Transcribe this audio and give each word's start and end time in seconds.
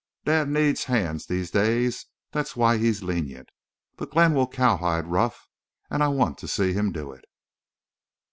Dad 0.25 0.49
needs 0.49 0.85
hands 0.85 1.27
these 1.27 1.51
days. 1.51 2.07
That's 2.31 2.55
why 2.55 2.77
he's 2.79 3.03
lenient. 3.03 3.49
But 3.97 4.09
Glenn 4.09 4.33
will 4.33 4.47
cowhide 4.47 5.05
Ruff 5.05 5.47
and 5.91 6.01
I 6.01 6.07
want 6.07 6.39
to 6.39 6.47
see 6.47 6.73
him 6.73 6.91
do 6.91 7.11
it." 7.11 7.25